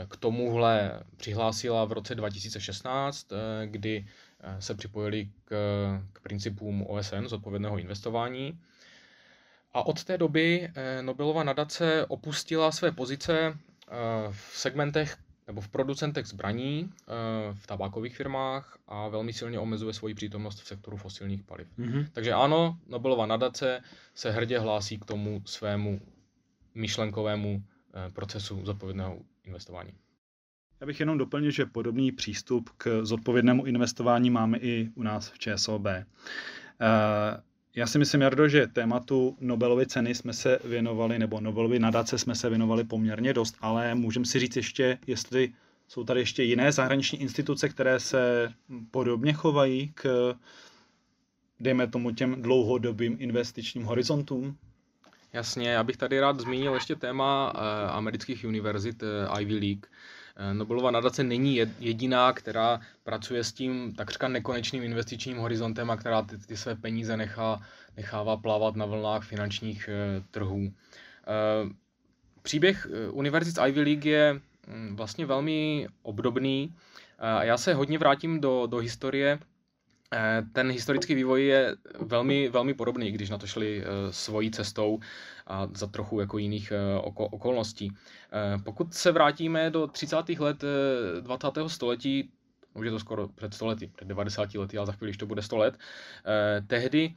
k 0.10 0.18
tomuhle 0.18 1.04
přihlásila 1.18 1.86
v 1.86 1.92
roce 1.92 2.16
2016, 2.16 3.27
kdy 3.66 4.06
Eh, 4.39 4.62
se 4.62 4.75
připojili 4.75 5.30
k, 5.46 5.56
k 6.13 6.20
principům 6.20 6.86
OSN, 6.88 7.25
zodpovědného 7.25 7.77
investování. 7.77 8.60
A 9.74 9.86
od 9.86 10.04
té 10.04 10.18
doby 10.18 10.72
eh, 10.75 11.01
Nobelova 11.01 11.44
nadace 11.44 12.06
opustila 12.06 12.72
své 12.72 12.92
pozice 12.92 13.38
eh, 13.48 13.96
v 14.32 14.51
segmentech 14.58 15.18
nebo 15.48 15.62
v 15.62 15.68
producentech 15.68 16.25
zbraní, 16.25 16.94
v 17.54 17.68
tabákových 17.68 18.16
firmách 18.16 18.77
a 18.88 19.08
velmi 19.08 19.34
silně 19.34 19.60
omezuje 19.60 19.94
svoji 19.94 20.13
přítomnost 20.13 20.62
v 20.62 20.68
sektoru 20.68 20.98
fosilních 20.98 21.44
paliv. 21.44 21.68
Mm-hmm. 21.80 22.08
Takže 22.13 22.34
ano, 22.34 22.80
Nobelova 22.88 23.25
nadace 23.25 23.82
se 24.16 24.32
hrdě 24.32 24.60
hlásí 24.60 25.00
k 25.00 25.06
tomu 25.06 25.42
svému 25.46 26.01
myšlenkovému 26.75 27.63
procesu 28.13 28.66
zodpovědného 28.66 29.20
investování. 29.48 29.94
Já 30.82 30.88
bych 30.88 31.00
jenom 31.00 31.18
doplnil, 31.18 31.51
že 31.51 31.66
podobný 31.66 32.12
přístup 32.12 32.70
k 32.77 33.00
zodpovědnému 33.04 33.66
investování 33.66 34.30
máme 34.30 34.58
i 34.58 34.89
u 34.96 35.04
nás 35.04 35.30
v 35.30 35.39
ČSOB. 35.39 35.86
Eh, 35.86 36.06
já 37.75 37.88
si 37.88 38.00
myslím, 38.00 38.22
Jardo, 38.22 38.48
že 38.48 38.68
tématu 38.68 39.38
Nobelovy 39.39 39.86
ceny 39.86 40.16
jsme 40.16 40.34
se 40.34 40.60
věnovali, 40.63 41.20
nebo 41.20 41.42
Nobelovy 41.42 41.80
nadace 41.80 42.18
jsme 42.18 42.36
se 42.36 42.50
věnovali 42.50 42.84
poměrně 42.84 43.34
dost, 43.34 43.56
ale 43.62 43.96
můžeme 43.96 44.25
si 44.25 44.39
říct 44.39 44.56
ještě, 44.56 44.98
jestli 45.08 45.54
jsou 45.88 46.04
tady 46.04 46.20
ještě 46.20 46.44
jiné 46.44 46.72
zahraniční 46.72 47.22
instituce, 47.22 47.70
které 47.70 48.00
se 48.00 48.54
podobně 48.92 49.34
chovají 49.34 49.92
k, 49.96 50.34
dejme 51.60 51.88
tomu, 51.88 52.12
těm 52.12 52.42
dlouhodobým 52.42 53.16
investičním 53.20 53.84
horizontům? 53.84 54.58
Jasně, 55.38 55.70
já 55.70 55.84
bych 55.84 55.98
tady 55.98 56.20
rád 56.20 56.39
zmínil 56.39 56.74
ještě 56.74 56.96
téma 56.96 57.53
eh, 57.56 57.89
amerických 57.89 58.46
univerzit 58.46 59.03
eh, 59.03 59.41
Ivy 59.41 59.53
League. 59.53 59.86
Nobelova 60.53 60.91
nadace 60.91 61.24
není 61.24 61.62
jediná, 61.79 62.34
která 62.34 62.79
pracuje 63.03 63.44
s 63.44 63.53
tím 63.53 63.94
takřka 63.94 64.27
nekonečným 64.27 64.84
investičním 64.84 65.38
horizontem 65.38 65.91
a 65.91 65.98
která 65.98 66.22
ty, 66.22 66.38
ty 66.38 66.58
své 66.58 66.75
peníze 66.75 67.17
nechá, 67.17 67.62
nechává 67.98 68.38
plavat 68.38 68.75
na 68.75 68.86
vlnách 68.86 69.24
finančních 69.24 69.89
trhů. 70.32 70.74
Příběh 72.41 72.88
univerzit 73.12 73.56
Ivy 73.67 73.82
League 73.82 74.06
je 74.06 74.41
mm, 74.67 74.96
vlastně 74.96 75.25
velmi 75.25 75.88
obdobný. 76.01 76.75
Já 77.41 77.58
se 77.58 77.74
hodně 77.74 77.98
vrátím 77.98 78.41
do, 78.41 78.67
do 78.67 78.77
historie 78.77 79.39
Eh, 79.39 79.56
ten 80.53 80.71
historický 80.71 81.15
vývoj 81.15 81.45
je 81.45 81.75
velmi, 81.99 82.49
velmi 82.49 82.73
podobný, 82.73 83.11
když 83.11 83.29
na 83.29 83.37
to 83.37 83.47
šli 83.47 83.83
eh, 83.83 84.13
svojí 84.13 84.51
cestou 84.51 84.99
a 85.47 85.67
za 85.73 85.87
trochu 85.87 86.19
jako 86.19 86.37
jiných 86.37 86.71
eh, 86.71 86.99
okolností. 87.15 87.91
Pokud 88.63 88.93
se 88.93 89.11
vrátíme 89.11 89.69
do 89.69 89.87
30. 89.87 90.29
let 90.39 90.63
20. 91.21 91.47
století, 91.67 92.29
už 92.73 92.85
je 92.85 92.91
to 92.91 92.99
skoro 92.99 93.27
před 93.27 93.53
100 93.53 93.65
lety, 93.67 93.91
před 93.95 94.07
90 94.07 94.55
lety, 94.55 94.77
ale 94.77 94.87
za 94.87 94.91
chvíli, 94.91 95.13
to 95.13 95.25
bude 95.25 95.41
100 95.41 95.57
let, 95.57 95.77
tehdy 96.67 97.15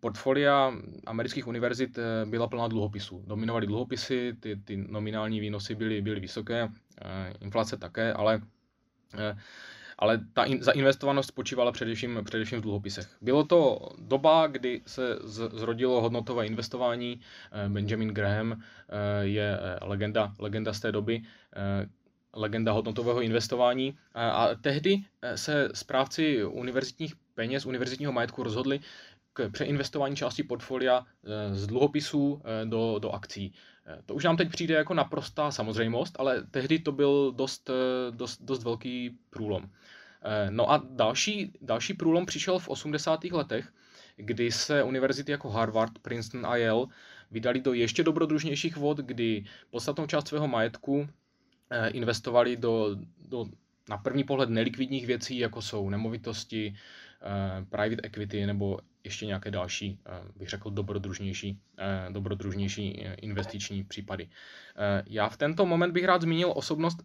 portfolia 0.00 0.72
amerických 1.06 1.46
univerzit 1.46 1.98
byla 2.24 2.48
plná 2.48 2.68
dluhopisů. 2.68 3.24
Dominovaly 3.26 3.66
dluhopisy, 3.66 4.34
ty, 4.40 4.56
ty 4.56 4.76
nominální 4.76 5.40
výnosy 5.40 5.74
byly, 5.74 6.02
byly 6.02 6.20
vysoké, 6.20 6.68
inflace 7.40 7.76
také, 7.76 8.12
ale 8.12 8.40
ale 9.98 10.20
ta 10.32 10.44
in, 10.44 10.62
zainvestovanost 10.62 11.28
spočívala 11.28 11.72
především, 11.72 12.20
především 12.24 12.58
v 12.58 12.62
dluhopisech. 12.62 13.08
Bylo 13.20 13.44
to 13.44 13.88
doba, 13.98 14.46
kdy 14.46 14.82
se 14.86 15.18
z, 15.24 15.50
zrodilo 15.52 16.00
hodnotové 16.00 16.46
investování. 16.46 17.20
Eh, 17.52 17.68
Benjamin 17.68 18.08
Graham 18.08 18.52
eh, 18.52 18.56
je 19.20 19.58
eh, 19.58 19.84
legenda, 19.84 20.34
legenda 20.38 20.72
z 20.72 20.80
té 20.80 20.92
doby, 20.92 21.22
legenda 22.32 22.72
hodnotového 22.72 23.20
investování. 23.20 23.98
A 24.14 24.48
tehdy 24.60 25.04
se 25.34 25.68
správci 25.74 26.44
univerzitních 26.44 27.14
peněz, 27.34 27.66
univerzitního 27.66 28.12
majetku 28.12 28.42
rozhodli 28.42 28.80
k 29.36 29.50
přeinvestování 29.52 30.16
části 30.16 30.42
portfolia 30.42 31.06
z 31.52 31.66
dluhopisů 31.66 32.42
do, 32.64 32.98
do 32.98 33.10
akcí. 33.10 33.52
To 34.06 34.14
už 34.14 34.24
nám 34.24 34.36
teď 34.36 34.50
přijde 34.50 34.74
jako 34.74 34.94
naprostá 34.94 35.50
samozřejmost, 35.50 36.16
ale 36.18 36.42
tehdy 36.50 36.78
to 36.78 36.92
byl 36.92 37.32
dost, 37.32 37.70
dost, 38.10 38.42
dost 38.42 38.64
velký 38.64 39.18
průlom. 39.30 39.70
Eh, 40.26 40.50
no 40.50 40.70
a 40.70 40.82
další, 40.90 41.52
další 41.60 41.94
průlom 41.94 42.26
přišel 42.26 42.58
v 42.58 42.68
80. 42.68 43.24
letech, 43.24 43.72
kdy 44.16 44.52
se 44.52 44.82
univerzity 44.82 45.32
jako 45.32 45.50
Harvard, 45.50 45.98
Princeton 45.98 46.46
a 46.46 46.56
Yale 46.56 46.86
vydali 47.30 47.60
do 47.60 47.72
ještě 47.72 48.02
dobrodružnějších 48.02 48.76
vod, 48.76 48.98
kdy 48.98 49.44
podstatnou 49.70 50.06
část 50.06 50.28
svého 50.28 50.48
majetku 50.48 51.08
eh, 51.70 51.88
investovali 51.88 52.56
do, 52.56 52.96
do 53.28 53.46
na 53.88 53.98
první 53.98 54.24
pohled 54.24 54.50
nelikvidních 54.50 55.06
věcí, 55.06 55.38
jako 55.38 55.62
jsou 55.62 55.90
nemovitosti, 55.90 56.74
eh, 57.22 57.64
private 57.64 58.02
equity 58.02 58.46
nebo 58.46 58.78
ještě 59.06 59.26
nějaké 59.26 59.50
další, 59.50 59.98
eh, 60.06 60.10
bych 60.36 60.48
řekl, 60.48 60.70
dobrodružnější, 60.70 61.58
eh, 61.78 62.06
dobrodružnější 62.10 63.06
eh, 63.06 63.14
investiční 63.14 63.84
případy. 63.84 64.28
Já 65.06 65.28
v 65.28 65.36
tento 65.36 65.66
moment 65.66 65.92
bych 65.92 66.04
rád 66.04 66.22
zmínil 66.22 66.52
osobnost 66.56 66.98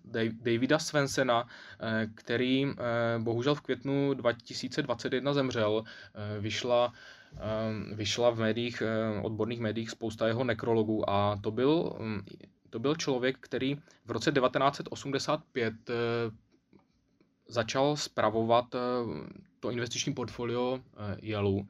Davida 0.43 0.79
Svensena, 0.79 1.47
který 2.15 2.67
bohužel 3.17 3.55
v 3.55 3.61
květnu 3.61 4.13
2021 4.13 5.33
zemřel. 5.33 5.83
Vyšla 6.39 6.93
vyšla 7.93 8.29
v 8.29 8.39
médiích, 8.39 8.83
odborných 9.21 9.59
médiích 9.59 9.89
spousta 9.89 10.27
jeho 10.27 10.43
nekrologů 10.43 11.09
a 11.09 11.39
to 11.43 11.51
byl, 11.51 11.95
mm, 11.99 12.21
to 12.69 12.79
byl 12.79 12.95
člověk, 12.95 13.37
který 13.39 13.75
v 14.05 14.11
roce 14.11 14.31
1985 14.31 15.73
začal 17.47 17.95
spravovat 17.95 18.75
to 19.61 19.71
investiční 19.71 20.13
portfolio 20.13 20.79
eh, 20.79 21.17
Yale. 21.21 21.61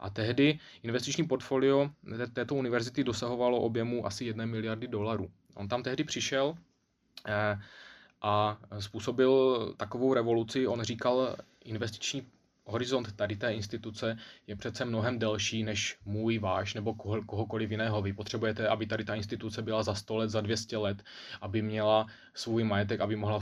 A 0.00 0.10
tehdy 0.10 0.58
investiční 0.82 1.26
portfolio 1.26 1.90
této 2.32 2.54
univerzity 2.54 3.04
dosahovalo 3.04 3.60
objemu 3.60 4.06
asi 4.06 4.24
1 4.24 4.46
miliardy 4.46 4.88
dolarů. 4.88 5.30
On 5.54 5.68
tam 5.68 5.82
tehdy 5.82 6.04
přišel 6.04 6.54
eh, 7.26 7.58
a 8.22 8.58
způsobil 8.78 9.74
takovou 9.76 10.14
revoluci. 10.14 10.66
On 10.66 10.82
říkal, 10.82 11.36
investiční 11.64 12.26
horizont 12.68 13.12
tady 13.16 13.36
té 13.36 13.52
instituce 13.52 14.16
je 14.46 14.56
přece 14.56 14.84
mnohem 14.84 15.18
delší 15.18 15.62
než 15.62 15.98
můj, 16.04 16.38
váš 16.38 16.74
nebo 16.74 16.94
koho, 16.94 17.24
kohokoliv 17.24 17.70
jiného. 17.70 18.02
Vy 18.02 18.12
potřebujete, 18.12 18.68
aby 18.68 18.86
tady 18.86 19.04
ta 19.04 19.14
instituce 19.14 19.62
byla 19.62 19.82
za 19.82 19.94
100 19.94 20.16
let, 20.16 20.30
za 20.30 20.40
200 20.40 20.76
let, 20.76 21.02
aby 21.40 21.62
měla 21.62 22.06
svůj 22.34 22.64
majetek, 22.64 23.00
aby 23.00 23.16
mohla 23.16 23.40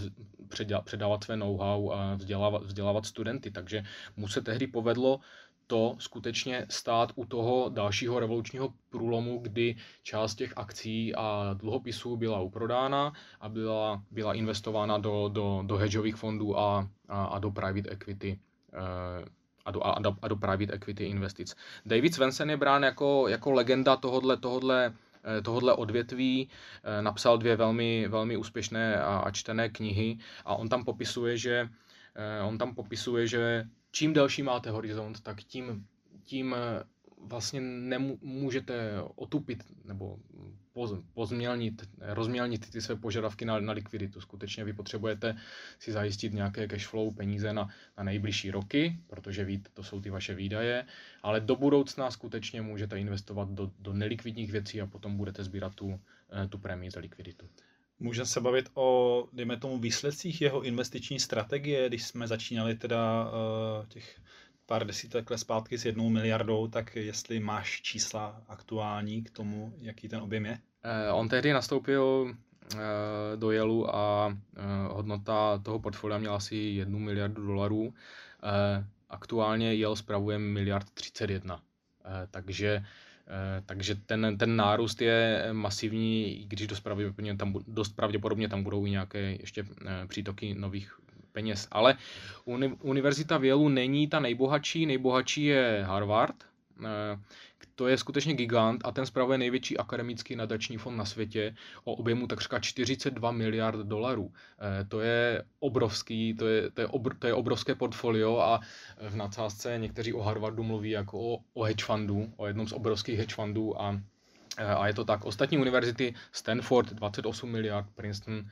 předávat 0.84 1.24
své 1.24 1.36
know-how 1.36 1.92
a 1.92 2.14
vzdělávat, 2.14 2.62
vzdělávat 2.62 3.06
studenty. 3.06 3.50
Takže 3.50 3.84
mu 4.16 4.28
se 4.28 4.42
tehdy 4.42 4.66
povedlo 4.66 5.20
to 5.66 5.96
skutečně 5.98 6.66
stát 6.70 7.12
u 7.14 7.24
toho 7.24 7.68
dalšího 7.68 8.20
revolučního 8.20 8.72
průlomu, 8.90 9.38
kdy 9.38 9.76
část 10.02 10.34
těch 10.34 10.52
akcí 10.56 11.14
a 11.14 11.54
dluhopisů 11.54 12.16
byla 12.16 12.40
uprodána 12.40 13.12
a 13.40 13.48
byla, 13.48 14.02
byla 14.10 14.34
investována 14.34 14.98
do, 14.98 15.28
do, 15.28 15.62
do 15.66 15.76
hedžových 15.76 16.16
fondů 16.16 16.58
a, 16.58 16.90
a, 17.08 17.24
a 17.24 17.38
do 17.38 17.50
private 17.50 17.90
equity 17.90 18.38
a 19.64 19.70
do, 19.70 19.86
a, 19.86 19.98
do, 20.00 20.16
a 20.22 20.28
do 20.28 20.36
private 20.36 20.72
equity 20.72 21.04
investic. 21.04 21.54
David 21.86 22.14
Svensson 22.14 22.50
je 22.50 22.56
brán 22.56 22.82
jako, 22.82 23.28
jako 23.28 23.52
legenda 23.52 23.96
tohodle, 23.96 24.36
tohodle, 24.36 24.94
eh, 25.38 25.42
tohodle 25.42 25.74
odvětví, 25.74 26.48
eh, 26.84 27.02
napsal 27.02 27.38
dvě 27.38 27.56
velmi, 27.56 28.08
velmi 28.08 28.36
úspěšné 28.36 29.02
a, 29.02 29.18
a 29.18 29.30
čtené 29.30 29.68
knihy 29.68 30.18
a 30.44 30.54
on 30.54 30.68
tam 30.68 30.84
popisuje, 30.84 31.36
že 31.38 31.68
on 32.48 32.58
tam 32.58 32.74
popisuje, 32.74 33.26
že 33.26 33.64
čím 33.90 34.12
delší 34.12 34.42
máte 34.42 34.70
horizont, 34.70 35.20
tak 35.20 35.42
tím, 35.42 35.86
tím 36.24 36.56
vlastně 37.26 37.60
nemůžete 37.60 39.02
otupit 39.14 39.64
nebo 39.84 40.18
poz, 40.72 40.92
pozmělnit, 41.14 41.88
rozmělnit 41.98 42.70
ty 42.70 42.80
své 42.80 42.96
požadavky 42.96 43.44
na, 43.44 43.60
na 43.60 43.72
likviditu. 43.72 44.20
Skutečně 44.20 44.64
vy 44.64 44.72
potřebujete 44.72 45.36
si 45.78 45.92
zajistit 45.92 46.32
nějaké 46.32 46.68
cash 46.68 46.86
flow, 46.86 47.10
peníze 47.10 47.52
na, 47.52 47.68
na 47.98 48.04
nejbližší 48.04 48.50
roky, 48.50 48.98
protože 49.06 49.44
víte, 49.44 49.70
to 49.74 49.82
jsou 49.82 50.00
ty 50.00 50.10
vaše 50.10 50.34
výdaje, 50.34 50.86
ale 51.22 51.40
do 51.40 51.56
budoucna 51.56 52.10
skutečně 52.10 52.62
můžete 52.62 53.00
investovat 53.00 53.48
do, 53.48 53.70
do 53.78 53.92
nelikvidních 53.92 54.52
věcí 54.52 54.80
a 54.80 54.86
potom 54.86 55.16
budete 55.16 55.44
sbírat 55.44 55.74
tu, 55.74 56.00
eh, 56.32 56.48
tu 56.48 56.58
prémii 56.58 56.90
za 56.90 57.00
likviditu. 57.00 57.48
Můžeme 57.98 58.26
se 58.26 58.40
bavit 58.40 58.70
o, 58.74 59.28
dejme 59.32 59.56
tomu, 59.56 59.78
výsledcích 59.78 60.40
jeho 60.40 60.62
investiční 60.62 61.20
strategie, 61.20 61.88
když 61.88 62.02
jsme 62.04 62.28
začínali 62.28 62.74
teda 62.74 63.30
uh, 63.30 63.86
těch 63.86 64.20
pár 64.66 64.86
desítek 64.86 65.30
let 65.30 65.38
zpátky 65.38 65.78
s 65.78 65.84
jednou 65.84 66.08
miliardou, 66.08 66.68
tak 66.68 66.96
jestli 66.96 67.40
máš 67.40 67.82
čísla 67.82 68.42
aktuální 68.48 69.22
k 69.22 69.30
tomu, 69.30 69.74
jaký 69.80 70.08
ten 70.08 70.20
objem 70.20 70.46
je? 70.46 70.58
Eh, 70.82 71.12
on 71.12 71.28
tehdy 71.28 71.52
nastoupil 71.52 72.34
eh, 72.74 72.78
do 73.36 73.50
Jelu 73.50 73.96
a 73.96 74.36
eh, 74.56 74.62
hodnota 74.92 75.58
toho 75.58 75.78
portfolia 75.78 76.18
měla 76.18 76.36
asi 76.36 76.56
jednu 76.56 76.98
miliardu 76.98 77.46
dolarů. 77.46 77.94
Aktuálně 79.10 79.74
Jel 79.74 79.96
spravuje 79.96 80.38
miliard 80.38 80.90
31. 80.90 81.60
Takže 82.30 82.84
takže 83.66 83.94
ten, 83.94 84.38
ten 84.38 84.56
nárůst 84.56 85.02
je 85.02 85.48
masivní, 85.52 86.44
když 86.48 86.66
dost 86.66 86.80
pravděpodobně, 86.80 87.36
tam, 87.36 87.54
dost 87.66 87.96
pravděpodobně 87.96 88.48
tam 88.48 88.62
budou 88.62 88.86
i 88.86 88.90
nějaké 88.90 89.18
ještě 89.18 89.64
přítoky 90.06 90.54
nových 90.54 91.00
peněz. 91.36 91.68
Ale 91.70 91.96
uni, 92.44 92.72
univerzita 92.80 93.38
v 93.38 93.44
Yale 93.44 93.70
není 93.70 94.08
ta 94.08 94.20
nejbohatší, 94.20 94.86
nejbohatší 94.86 95.44
je 95.44 95.84
Harvard, 95.84 96.36
eh, 96.80 97.20
to 97.74 97.88
je 97.88 97.98
skutečně 97.98 98.34
gigant 98.34 98.80
a 98.84 98.92
ten 98.92 99.06
spravuje 99.06 99.38
největší 99.38 99.78
akademický 99.78 100.36
nadační 100.36 100.76
fond 100.76 100.96
na 100.96 101.04
světě 101.04 101.54
o 101.84 101.92
objemu 101.92 102.26
takřka 102.26 102.58
42 102.58 103.32
miliard 103.32 103.80
dolarů. 103.80 104.32
Eh, 104.32 104.84
to 104.84 105.00
je 105.00 105.44
obrovský, 105.60 106.34
to 106.34 106.48
je, 106.48 106.70
to 106.70 106.80
je, 106.80 106.86
obr, 106.86 107.14
to 107.18 107.26
je 107.26 107.34
obrovské 107.34 107.74
portfolio 107.74 108.38
a 108.38 108.60
v 109.08 109.16
nadsázce 109.16 109.78
někteří 109.78 110.12
o 110.12 110.22
Harvardu 110.22 110.62
mluví 110.62 110.90
jako 110.90 111.20
o, 111.20 111.38
o 111.54 111.62
hedge 111.62 111.84
fundu, 111.84 112.32
o 112.36 112.46
jednom 112.46 112.68
z 112.68 112.72
obrovských 112.72 113.18
hedge 113.18 113.34
fundů 113.34 113.80
a 113.80 114.00
eh, 114.56 114.64
a 114.64 114.86
je 114.86 114.94
to 114.94 115.04
tak. 115.04 115.24
Ostatní 115.24 115.58
univerzity, 115.58 116.14
Stanford 116.32 116.92
28 116.92 117.50
miliard, 117.50 117.86
Princeton 117.94 118.48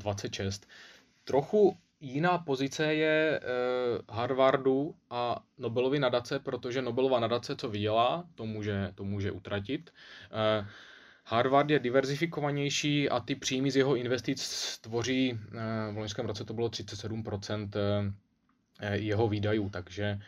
26. 0.00 0.68
Trochu 1.24 1.76
jiná 2.00 2.38
pozice 2.38 2.94
je 2.94 3.40
uh, 3.40 4.16
Harvardu 4.16 4.94
a 5.10 5.44
Nobelovy 5.58 5.98
nadace, 5.98 6.38
protože 6.38 6.82
Nobelova 6.82 7.20
nadace, 7.20 7.56
co 7.56 7.68
vydělá, 7.68 8.24
to 8.34 8.46
může, 8.46 8.92
to 8.94 9.04
může 9.04 9.30
utratit. 9.30 9.90
Uh, 10.60 10.66
Harvard 11.24 11.70
je 11.70 11.78
diverzifikovanější 11.78 13.08
a 13.08 13.20
ty 13.20 13.34
příjmy 13.34 13.70
z 13.70 13.76
jeho 13.76 13.96
investic 13.96 14.78
tvoří, 14.78 15.32
uh, 15.32 15.94
v 15.94 15.98
loňském 15.98 16.26
roce 16.26 16.44
to 16.44 16.54
bylo 16.54 16.68
37% 16.68 17.64
uh, 17.64 18.12
jeho 18.92 19.28
výdajů, 19.28 19.70
takže 19.70 20.18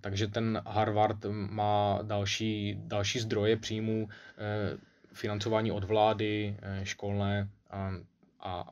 takže 0.00 0.26
ten 0.26 0.62
Harvard 0.66 1.24
má 1.30 1.98
další, 2.02 2.76
další 2.78 3.18
zdroje 3.18 3.56
příjmů, 3.56 4.08
financování 5.12 5.72
od 5.72 5.84
vlády, 5.84 6.56
školné 6.82 7.48
a 7.70 7.90
a, 8.40 8.64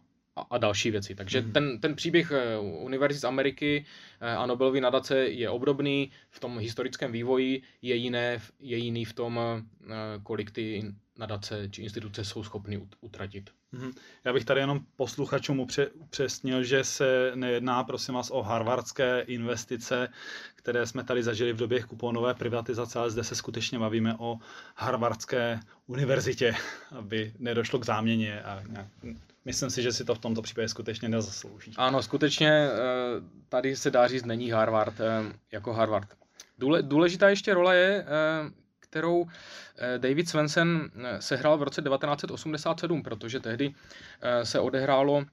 a 0.50 0.58
další 0.58 0.90
věci. 0.90 1.14
Takže 1.14 1.40
hmm. 1.40 1.52
ten, 1.52 1.80
ten 1.80 1.94
příběh 1.96 2.32
eh, 2.32 2.58
Univerzit 2.58 3.20
z 3.20 3.24
Ameriky 3.24 3.84
eh, 4.20 4.36
a 4.36 4.46
Nobelovy 4.46 4.80
nadace 4.80 5.18
je 5.18 5.50
obdobný 5.50 6.10
v 6.30 6.40
tom 6.40 6.58
historickém 6.58 7.12
vývoji, 7.12 7.62
je, 7.82 7.94
jiné, 7.94 8.40
je 8.60 8.76
jiný 8.76 9.04
v 9.04 9.12
tom, 9.12 9.40
eh, 9.40 9.94
kolik 10.22 10.50
ty 10.50 10.92
nadace 11.18 11.68
či 11.70 11.82
instituce 11.82 12.24
jsou 12.24 12.44
schopny 12.44 12.88
utratit. 13.00 13.50
Hmm. 13.72 13.92
Já 14.24 14.32
bych 14.32 14.44
tady 14.44 14.60
jenom 14.60 14.80
posluchačům 14.96 15.66
upřesnil, 15.94 16.64
že 16.64 16.84
se 16.84 17.32
nejedná, 17.34 17.84
prosím 17.84 18.14
vás, 18.14 18.30
o 18.30 18.42
harvardské 18.42 19.20
investice, 19.20 20.08
které 20.54 20.86
jsme 20.86 21.04
tady 21.04 21.22
zažili 21.22 21.52
v 21.52 21.56
době 21.56 21.82
kuponové 21.82 22.34
privatizace, 22.34 22.98
ale 22.98 23.10
zde 23.10 23.24
se 23.24 23.34
skutečně 23.34 23.78
bavíme 23.78 24.14
o 24.18 24.38
harvardské 24.76 25.60
univerzitě, 25.86 26.54
aby 26.90 27.32
nedošlo 27.38 27.78
k 27.78 27.84
záměně 27.84 28.42
a 28.42 28.62
nějak 28.68 28.88
myslím 29.48 29.70
si, 29.70 29.82
že 29.82 29.92
si 29.92 30.04
to 30.04 30.14
v 30.14 30.18
tomto 30.18 30.42
případě 30.42 30.68
skutečně 30.68 31.08
nezaslouží. 31.08 31.72
Ano, 31.76 32.02
skutečně 32.02 32.50
eh, 32.52 32.70
tady 33.48 33.76
se 33.76 33.90
dá 33.90 34.08
říct, 34.08 34.24
není 34.24 34.50
Harvard 34.50 35.00
eh, 35.00 35.32
jako 35.52 35.72
Harvard. 35.72 36.08
Důležitá 36.82 37.28
ještě 37.28 37.54
role 37.54 37.76
je, 37.76 38.04
eh, 38.04 38.04
kterou 38.80 39.26
David 39.98 40.28
Swensen 40.28 40.90
sehrál 41.18 41.58
v 41.58 41.62
roce 41.62 41.82
1987, 41.82 43.02
protože 43.02 43.40
tehdy 43.40 43.74
se 44.42 44.60
odehrálo 44.60 45.24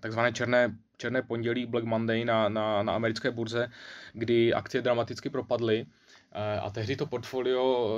takzvané 0.00 0.32
černé, 0.32 0.74
černé 0.96 1.22
pondělí 1.22 1.66
Black 1.66 1.84
Monday 1.84 2.24
na, 2.24 2.48
na, 2.48 2.82
na 2.82 2.94
americké 2.94 3.30
burze, 3.30 3.68
kdy 4.12 4.54
akcie 4.54 4.82
dramaticky 4.82 5.30
propadly 5.30 5.86
a 6.62 6.70
tehdy 6.70 6.96
to 6.96 7.06
portfolio 7.06 7.88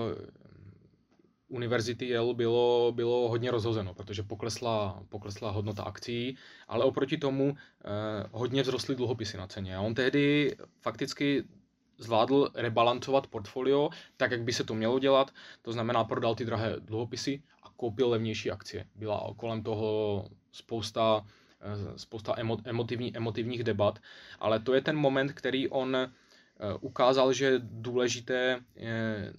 univerzity 1.49 2.09
Yale 2.09 2.35
bylo, 2.35 2.93
bylo 2.93 3.29
hodně 3.29 3.51
rozhozeno, 3.51 3.95
protože 3.95 4.23
poklesla, 4.23 5.03
poklesla 5.09 5.51
hodnota 5.51 5.83
akcí, 5.83 6.37
ale 6.69 6.85
oproti 6.85 7.19
tomu 7.19 7.57
eh, 7.57 7.89
hodně 8.33 8.63
vzrostly 8.63 8.95
dluhopisy 8.95 9.37
na 9.37 9.47
ceně. 9.47 9.77
A 9.77 9.81
on 9.81 9.95
tehdy 9.95 10.57
fakticky 10.81 11.45
zvládl 11.99 12.51
rebalancovat 12.55 13.27
portfolio 13.27 13.91
tak, 14.17 14.31
jak 14.31 14.43
by 14.43 14.53
se 14.53 14.65
to 14.65 14.75
mělo 14.75 14.99
dělat, 14.99 15.31
to 15.63 15.73
znamená 15.73 16.05
prodal 16.05 16.35
ty 16.35 16.45
drahé 16.45 16.77
dluhopisy 16.81 17.43
a 17.63 17.71
koupil 17.77 18.09
levnější 18.09 18.51
akcie. 18.51 18.87
Byla 18.95 19.35
kolem 19.37 19.63
toho 19.63 20.25
spousta, 20.53 21.27
eh, 21.61 21.99
spousta 21.99 22.35
emo, 22.37 22.59
emotivní, 22.65 23.17
emotivních 23.17 23.65
debat, 23.65 23.99
ale 24.39 24.61
to 24.61 24.75
je 24.75 24.81
ten 24.81 24.97
moment, 24.97 25.33
který 25.33 25.69
on 25.69 25.97
eh, 25.97 26.09
ukázal, 26.81 27.33
že 27.33 27.61
důležité 27.63 28.61
eh, 28.77 29.33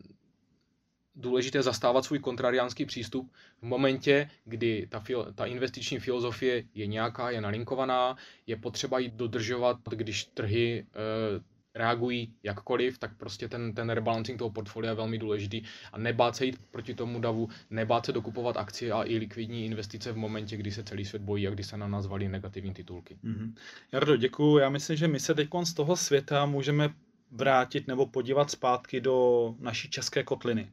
důležité 1.19 1.63
zastávat 1.63 2.05
svůj 2.05 2.19
kontrariánský 2.19 2.85
přístup 2.85 3.31
v 3.61 3.63
momentě, 3.63 4.29
kdy 4.45 4.87
ta, 4.89 4.99
fil, 4.99 5.33
ta 5.35 5.45
investiční 5.45 5.99
filozofie 5.99 6.63
je 6.73 6.87
nějaká, 6.87 7.29
je 7.29 7.41
nalinkovaná, 7.41 8.17
je 8.47 8.55
potřeba 8.55 8.99
ji 8.99 9.09
dodržovat, 9.09 9.77
když 9.89 10.23
trhy 10.23 10.79
e, 10.79 11.59
reagují 11.75 12.33
jakkoliv, 12.43 12.97
tak 12.97 13.17
prostě 13.17 13.47
ten, 13.47 13.73
ten 13.73 13.89
rebalancing 13.89 14.39
toho 14.39 14.49
portfolia 14.49 14.91
je 14.91 14.95
velmi 14.95 15.17
důležitý 15.17 15.61
a 15.91 15.97
nebát 15.97 16.35
se 16.35 16.45
jít 16.45 16.59
proti 16.71 16.93
tomu 16.93 17.19
davu, 17.19 17.49
nebát 17.69 18.05
se 18.05 18.11
dokupovat 18.11 18.57
akcie 18.57 18.91
a 18.91 19.03
i 19.03 19.17
likvidní 19.17 19.65
investice 19.65 20.11
v 20.11 20.17
momentě, 20.17 20.57
kdy 20.57 20.71
se 20.71 20.83
celý 20.83 21.05
svět 21.05 21.21
bojí 21.21 21.47
a 21.47 21.51
kdy 21.51 21.63
se 21.63 21.77
na 21.77 21.87
nás 21.87 22.07
valí 22.07 22.27
negativní 22.27 22.73
titulky. 22.73 23.17
Mm-hmm. 23.23 23.53
Jardo, 23.91 24.15
děkuji. 24.15 24.57
Já 24.57 24.69
myslím, 24.69 24.97
že 24.97 25.07
my 25.07 25.19
se 25.19 25.35
teď 25.35 25.49
z 25.63 25.73
toho 25.73 25.95
světa 25.95 26.45
můžeme 26.45 26.89
vrátit 27.31 27.87
nebo 27.87 28.05
podívat 28.05 28.51
zpátky 28.51 29.01
do 29.01 29.55
naší 29.59 29.89
české 29.89 30.23
kotliny 30.23 30.71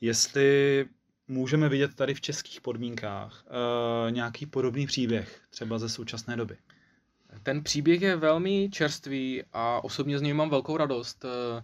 jestli 0.00 0.86
můžeme 1.28 1.68
vidět 1.68 1.94
tady 1.94 2.14
v 2.14 2.20
českých 2.20 2.60
podmínkách 2.60 3.44
uh, 3.46 4.10
nějaký 4.10 4.46
podobný 4.46 4.86
příběh, 4.86 5.40
třeba 5.50 5.78
ze 5.78 5.88
současné 5.88 6.36
doby. 6.36 6.56
Ten 7.42 7.62
příběh 7.62 8.02
je 8.02 8.16
velmi 8.16 8.68
čerstvý 8.72 9.42
a 9.52 9.84
osobně 9.84 10.18
z 10.18 10.22
něj 10.22 10.32
mám 10.32 10.50
velkou 10.50 10.76
radost. 10.76 11.24
Eh, 11.24 11.62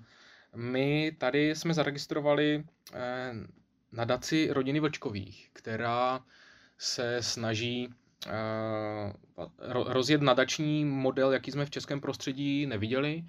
my 0.57 1.13
tady 1.19 1.55
jsme 1.55 1.75
zaregistrovali 1.75 2.65
eh, 2.93 3.33
nadaci 3.93 4.49
rodiny 4.51 4.81
Vlčkových, 4.81 5.51
která 5.53 6.25
se 6.79 7.23
snaží 7.23 7.89
rozjet 9.69 10.23
nadační 10.23 10.85
model, 10.85 11.33
jaký 11.33 11.51
jsme 11.51 11.67
v 11.67 11.71
českém 11.71 12.01
prostředí 12.01 12.67
neviděli. 12.67 13.25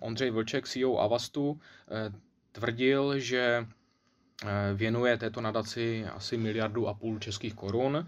Ondřej 0.00 0.30
Vlček, 0.30 0.68
CEO 0.68 0.98
Avastu, 0.98 1.60
tvrdil, 2.52 3.18
že 3.18 3.66
věnuje 4.74 5.16
této 5.16 5.40
nadaci 5.40 6.06
asi 6.06 6.36
miliardu 6.36 6.88
a 6.88 6.94
půl 6.94 7.18
českých 7.18 7.54
korun. 7.54 8.06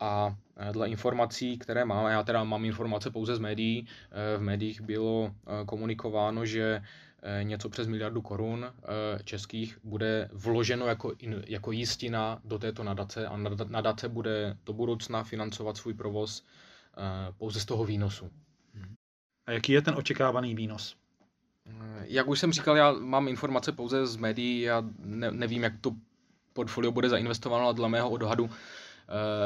A 0.00 0.36
eh, 0.56 0.72
dle 0.72 0.88
informací, 0.88 1.58
které 1.58 1.84
máme, 1.84 2.12
já 2.12 2.22
teda 2.22 2.44
mám 2.44 2.64
informace 2.64 3.10
pouze 3.10 3.36
z 3.36 3.38
médií, 3.38 3.86
eh, 3.86 4.38
v 4.38 4.40
médiích 4.40 4.80
bylo 4.80 5.34
komunikováno, 5.66 6.46
že 6.46 6.82
něco 7.42 7.68
přes 7.68 7.86
miliardu 7.86 8.22
korun 8.22 8.72
českých 9.24 9.78
bude 9.84 10.28
vloženo 10.32 10.86
jako, 10.86 11.12
jako 11.46 11.72
jistina 11.72 12.40
do 12.44 12.58
této 12.58 12.84
nadace 12.84 13.26
a 13.26 13.36
nadace 13.68 14.08
bude 14.08 14.56
do 14.66 14.72
budoucna 14.72 15.24
financovat 15.24 15.76
svůj 15.76 15.94
provoz 15.94 16.44
pouze 17.38 17.60
z 17.60 17.64
toho 17.64 17.84
výnosu. 17.84 18.30
A 19.46 19.52
jaký 19.52 19.72
je 19.72 19.82
ten 19.82 19.94
očekávaný 19.94 20.54
výnos? 20.54 20.96
Jak 22.02 22.28
už 22.28 22.38
jsem 22.38 22.52
říkal, 22.52 22.76
já 22.76 22.92
mám 22.92 23.28
informace 23.28 23.72
pouze 23.72 24.06
z 24.06 24.16
médií, 24.16 24.60
já 24.60 24.82
ne, 24.98 25.30
nevím, 25.30 25.62
jak 25.62 25.72
to 25.80 25.94
portfolio 26.52 26.92
bude 26.92 27.08
zainvestováno, 27.08 27.64
ale 27.64 27.74
dle 27.74 27.88
mého 27.88 28.10
odhadu 28.10 28.50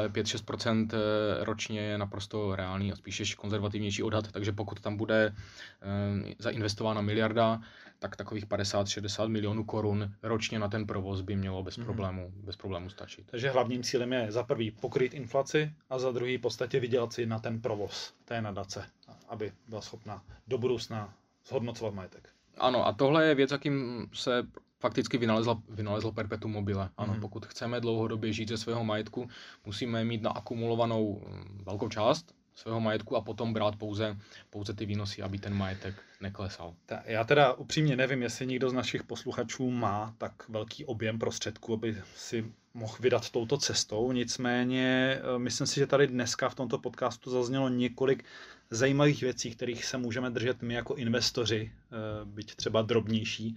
5-6% 0.07 0.89
eh, 0.93 0.97
eh, 0.97 1.43
ročně 1.43 1.79
je 1.79 1.97
naprosto 1.97 2.55
reálný 2.55 2.91
a 2.91 2.95
spíše 2.95 3.35
konzervativnější 3.35 4.03
odhad, 4.03 4.31
takže 4.31 4.51
pokud 4.51 4.79
tam 4.79 4.97
bude 4.97 5.35
eh, 5.35 6.35
zainvestována 6.39 7.01
miliarda, 7.01 7.61
tak 7.99 8.15
takových 8.15 8.47
50-60 8.47 9.27
milionů 9.27 9.63
korun 9.63 10.11
ročně 10.23 10.59
na 10.59 10.67
ten 10.67 10.87
provoz 10.87 11.21
by 11.21 11.35
mělo 11.35 11.63
bez 11.63 11.77
mhm. 11.77 11.85
problému, 11.85 12.31
mm. 12.35 12.41
bez 12.45 12.55
problému 12.55 12.89
stačit. 12.89 13.25
Takže 13.31 13.49
hlavním 13.49 13.83
cílem 13.83 14.13
je 14.13 14.31
za 14.31 14.43
prvý 14.43 14.71
pokryt 14.71 15.13
inflaci 15.13 15.71
a 15.89 15.99
za 15.99 16.11
druhý 16.11 16.37
v 16.37 16.41
podstatě 16.41 16.79
vydělat 16.79 17.13
si 17.13 17.25
na 17.25 17.39
ten 17.39 17.61
provoz 17.61 18.13
té 18.25 18.41
nadace, 18.41 18.85
aby 19.29 19.51
byla 19.67 19.81
schopna 19.81 20.21
do 20.47 20.57
budoucna 20.57 21.13
zhodnocovat 21.47 21.93
majetek. 21.93 22.29
Ano, 22.57 22.87
a 22.87 22.93
tohle 22.93 23.25
je 23.25 23.35
věc, 23.35 23.51
jakým 23.51 24.07
se 24.13 24.43
fakticky 24.79 25.17
vynalezla, 25.17 25.61
vynalezlo 25.69 26.11
perpetuum 26.11 26.51
mobile. 26.51 26.89
Ano, 26.97 27.13
mm-hmm. 27.13 27.19
pokud 27.19 27.45
chceme 27.45 27.81
dlouhodobě 27.81 28.33
žít 28.33 28.49
ze 28.49 28.57
svého 28.57 28.83
majetku, 28.83 29.27
musíme 29.65 30.05
mít 30.05 30.21
naakumulovanou 30.21 31.21
mm, 31.27 31.63
velkou 31.65 31.89
část 31.89 32.33
svého 32.55 32.79
majetku 32.79 33.15
a 33.15 33.21
potom 33.21 33.53
brát 33.53 33.75
pouze, 33.75 34.17
pouze 34.49 34.73
ty 34.73 34.85
výnosy, 34.85 35.21
aby 35.21 35.39
ten 35.39 35.53
majetek 35.53 35.95
neklesal. 36.21 36.75
Ta, 36.85 37.01
já 37.05 37.23
teda 37.23 37.53
upřímně 37.53 37.95
nevím, 37.95 38.21
jestli 38.21 38.47
někdo 38.47 38.69
z 38.69 38.73
našich 38.73 39.03
posluchačů 39.03 39.71
má 39.71 40.15
tak 40.17 40.49
velký 40.49 40.85
objem 40.85 41.19
prostředků, 41.19 41.73
aby 41.73 42.01
si 42.15 42.45
mohl 42.73 42.95
vydat 42.99 43.29
touto 43.29 43.57
cestou. 43.57 44.11
Nicméně 44.11 45.19
eh, 45.19 45.39
myslím 45.39 45.67
si, 45.67 45.79
že 45.79 45.87
tady 45.87 46.07
dneska 46.07 46.49
v 46.49 46.55
tomto 46.55 46.77
podcastu 46.77 47.31
zaznělo 47.31 47.69
několik 47.69 48.25
zajímavých 48.69 49.21
věcí, 49.21 49.51
kterých 49.51 49.85
se 49.85 49.97
můžeme 49.97 50.29
držet 50.29 50.61
my 50.61 50.73
jako 50.73 50.95
investoři, 50.95 51.71
eh, 51.71 51.95
byť 52.25 52.55
třeba 52.55 52.81
drobnější, 52.81 53.55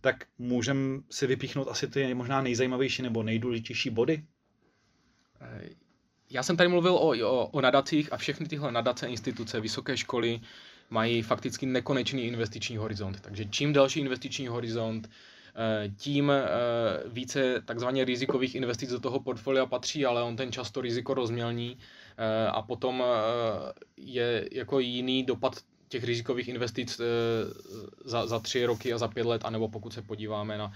tak 0.00 0.26
můžeme 0.38 1.00
si 1.10 1.26
vypíchnout 1.26 1.68
asi 1.68 1.88
ty 1.88 2.14
možná 2.14 2.42
nejzajímavější 2.42 3.02
nebo 3.02 3.22
nejdůležitější 3.22 3.90
body? 3.90 4.24
Eh, 5.40 5.68
já 6.30 6.42
jsem 6.42 6.56
tady 6.56 6.68
mluvil 6.68 6.94
o, 6.94 7.08
o, 7.08 7.46
o 7.46 7.60
nadacích 7.60 8.12
a 8.12 8.16
všechny 8.16 8.46
tyhle 8.46 8.72
nadace, 8.72 9.06
instituce, 9.06 9.60
vysoké 9.60 9.96
školy 9.96 10.40
mají 10.90 11.22
fakticky 11.22 11.66
nekonečný 11.66 12.22
investiční 12.22 12.76
horizont. 12.76 13.20
Takže 13.20 13.44
čím 13.44 13.72
další 13.72 14.00
investiční 14.00 14.48
horizont, 14.48 15.10
eh, 15.56 15.90
tím 15.96 16.32
více 17.06 17.62
takzvaně 17.64 18.04
rizikových 18.04 18.54
investic 18.54 18.90
do 18.90 19.00
toho 19.00 19.20
portfolia 19.20 19.66
patří, 19.66 20.06
ale 20.06 20.22
on 20.22 20.36
ten 20.36 20.52
často 20.52 20.80
riziko 20.80 21.14
rozmělní 21.14 21.78
a 22.52 22.62
potom 22.62 23.02
eh, 23.02 23.72
je 23.96 24.48
jako 24.52 24.78
jiný 24.78 25.24
dopad 25.24 25.54
těch 25.88 26.04
rizikových 26.04 26.48
investic 26.48 27.00
eh, 27.00 27.04
za, 28.04 28.26
za 28.26 28.38
tři 28.38 28.66
roky 28.66 28.92
a 28.92 28.98
za 28.98 29.08
pět 29.08 29.26
let, 29.26 29.42
anebo 29.44 29.68
pokud 29.68 29.92
se 29.92 30.02
podíváme 30.02 30.58
na, 30.58 30.72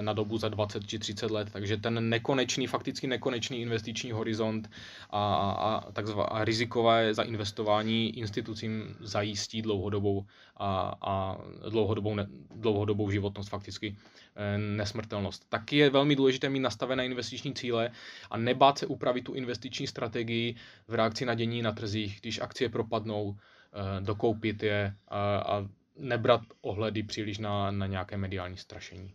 na 0.00 0.12
dobu 0.12 0.38
za 0.38 0.48
20 0.48 0.86
či 0.86 0.98
30 0.98 1.30
let. 1.30 1.48
Takže 1.52 1.76
ten 1.76 2.08
nekonečný, 2.08 2.66
fakticky 2.66 3.06
nekonečný 3.06 3.60
investiční 3.60 4.12
horizont 4.12 4.70
a, 5.10 5.34
a, 5.52 5.92
takzva, 5.92 6.24
a 6.24 6.44
rizikové 6.44 7.14
zainvestování 7.14 8.18
institucím 8.18 8.96
zajistí 9.00 9.62
dlouhodobou 9.62 10.26
a, 10.56 10.94
a 11.00 11.38
dlouhodobou, 11.70 12.14
ne, 12.14 12.26
dlouhodobou 12.54 13.10
životnost 13.10 13.48
fakticky 13.48 13.96
Eh, 14.38 14.58
nesmrtelnost. 14.58 15.48
Taky 15.48 15.76
je 15.76 15.90
velmi 15.90 16.16
důležité 16.16 16.48
mít 16.48 16.60
nastavené 16.60 17.06
investiční 17.06 17.54
cíle 17.54 17.90
a 18.30 18.36
nebát 18.36 18.78
se 18.78 18.86
upravit 18.86 19.24
tu 19.24 19.34
investiční 19.34 19.86
strategii 19.86 20.56
v 20.88 20.94
reakci 20.94 21.26
na 21.26 21.34
dění 21.34 21.62
na 21.62 21.72
trzích, 21.72 22.18
když 22.20 22.40
akcie 22.40 22.68
propadnou, 22.68 23.36
eh, 23.36 24.00
dokoupit 24.00 24.62
je 24.62 24.94
a, 25.08 25.18
a 25.38 25.68
nebrat 25.98 26.40
ohledy 26.60 27.02
příliš 27.02 27.38
na, 27.38 27.70
na 27.70 27.86
nějaké 27.86 28.16
mediální 28.16 28.56
strašení. 28.56 29.14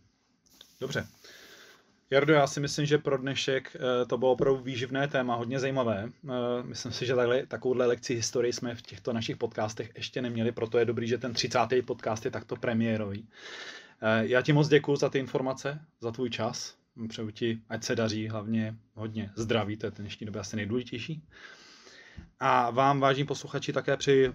Dobře. 0.81 1.07
Jardo, 2.09 2.33
já 2.33 2.47
si 2.47 2.59
myslím, 2.59 2.85
že 2.85 2.97
pro 2.97 3.17
dnešek 3.17 3.75
eh, 3.75 4.05
to 4.05 4.17
bylo 4.17 4.31
opravdu 4.31 4.61
výživné 4.61 5.07
téma, 5.07 5.35
hodně 5.35 5.59
zajímavé. 5.59 6.09
Eh, 6.29 6.29
myslím 6.63 6.91
si, 6.91 7.05
že 7.05 7.15
takhle, 7.15 7.45
takovouhle 7.45 7.85
lekci 7.85 8.15
historii 8.15 8.53
jsme 8.53 8.75
v 8.75 8.81
těchto 8.81 9.13
našich 9.13 9.37
podcastech 9.37 9.91
ještě 9.95 10.21
neměli, 10.21 10.51
proto 10.51 10.77
je 10.77 10.85
dobrý, 10.85 11.07
že 11.07 11.17
ten 11.17 11.33
30. 11.33 11.59
podcast 11.85 12.25
je 12.25 12.31
takto 12.31 12.55
premiérový. 12.55 13.27
Eh, 14.01 14.27
já 14.27 14.41
ti 14.41 14.53
moc 14.53 14.67
děkuji 14.67 14.95
za 14.95 15.09
ty 15.09 15.19
informace, 15.19 15.79
za 15.99 16.11
tvůj 16.11 16.29
čas. 16.29 16.75
Přeju 17.07 17.31
ti, 17.31 17.61
ať 17.69 17.83
se 17.83 17.95
daří, 17.95 18.27
hlavně 18.27 18.75
hodně 18.93 19.31
zdraví, 19.35 19.77
to 19.77 19.87
je 19.87 19.91
ten 19.91 20.05
dnešní 20.05 20.25
době 20.25 20.41
asi 20.41 20.55
nejdůležitější. 20.55 21.23
A 22.39 22.69
vám, 22.69 22.99
vážní 22.99 23.25
posluchači, 23.25 23.73
také 23.73 23.97
přeji 23.97 24.33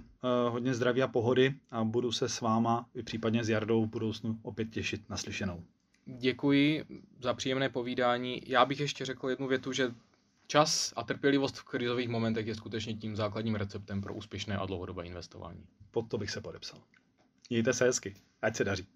hodně 0.48 0.74
zdraví 0.74 1.02
a 1.02 1.08
pohody 1.08 1.54
a 1.70 1.84
budu 1.84 2.12
se 2.12 2.28
s 2.28 2.40
váma, 2.40 2.86
i 2.94 3.02
případně 3.02 3.44
s 3.44 3.48
Jardou 3.48 3.84
v 3.84 3.88
budoucnu 3.88 4.38
opět 4.42 4.70
těšit 4.70 5.10
na 5.10 5.16
slyšenou. 5.16 5.64
Děkuji 6.06 6.84
za 7.20 7.34
příjemné 7.34 7.68
povídání. 7.68 8.42
Já 8.46 8.64
bych 8.64 8.80
ještě 8.80 9.04
řekl 9.04 9.30
jednu 9.30 9.48
větu, 9.48 9.72
že 9.72 9.94
čas 10.46 10.92
a 10.96 11.02
trpělivost 11.02 11.56
v 11.56 11.64
krizových 11.64 12.08
momentech 12.08 12.46
je 12.46 12.54
skutečně 12.54 12.94
tím 12.94 13.16
základním 13.16 13.54
receptem 13.54 14.00
pro 14.00 14.14
úspěšné 14.14 14.56
a 14.56 14.66
dlouhodobé 14.66 15.06
investování. 15.06 15.66
Pod 15.90 16.08
to 16.08 16.18
bych 16.18 16.30
se 16.30 16.40
podepsal. 16.40 16.80
Mějte 17.50 17.72
se 17.72 17.84
hezky, 17.84 18.14
ať 18.42 18.56
se 18.56 18.64
daří. 18.64 18.86